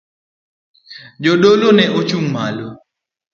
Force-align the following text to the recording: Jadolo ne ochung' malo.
Jadolo 1.23 1.67
ne 1.77 1.85
ochung' 1.99 2.29
malo. 2.35 2.67